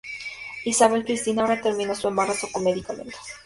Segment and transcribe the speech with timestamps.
[0.65, 3.19] Isabel Cristina ahora terminó su embarazo con medicamentos.